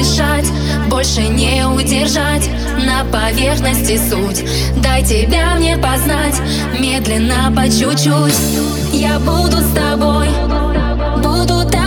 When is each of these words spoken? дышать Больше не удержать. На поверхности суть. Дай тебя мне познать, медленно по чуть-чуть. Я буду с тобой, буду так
дышать 0.00 0.46
Больше 0.88 1.22
не 1.22 1.66
удержать. 1.66 2.48
На 2.84 3.04
поверхности 3.04 3.98
суть. 4.08 4.44
Дай 4.82 5.04
тебя 5.04 5.54
мне 5.56 5.76
познать, 5.76 6.40
медленно 6.78 7.52
по 7.54 7.64
чуть-чуть. 7.68 8.34
Я 8.92 9.18
буду 9.18 9.58
с 9.58 9.72
тобой, 9.74 10.28
буду 11.22 11.68
так 11.70 11.79